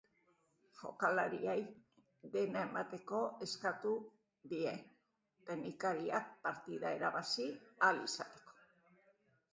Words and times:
Jokalariei 0.77 1.57
dena 2.35 2.63
emateko 2.69 3.19
eskatu 3.47 3.93
die 4.55 4.73
teknikariak 5.51 6.35
partida 6.49 6.95
irabazi 6.99 7.49
ahal 7.59 8.05
izateko. 8.11 8.61